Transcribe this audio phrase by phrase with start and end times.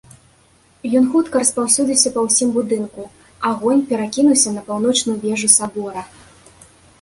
[0.99, 3.03] Ён хутка распаўсюдзіўся па ўсім будынку,
[3.51, 6.01] агонь перакінуўся на паўночную вежу сабора.